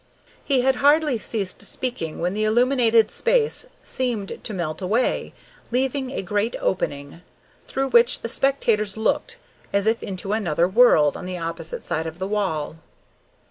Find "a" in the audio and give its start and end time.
6.09-6.23